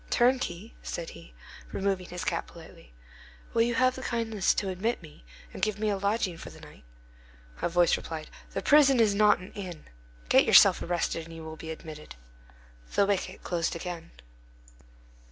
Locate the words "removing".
1.71-2.07